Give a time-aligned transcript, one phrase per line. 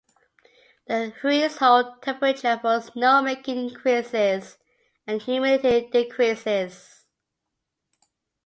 [0.87, 4.57] The threshold temperature for snowmaking increases
[5.07, 7.05] as humidity decreases.